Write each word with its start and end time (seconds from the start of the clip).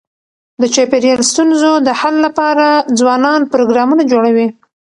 د 0.61 0.63
چاپېریال 0.73 1.21
ستونزو 1.31 1.71
د 1.87 1.89
حل 1.99 2.15
لپاره 2.25 2.67
ځوانان 2.99 3.41
پروګرامونه 3.53 4.03
جوړوي. 4.11 4.47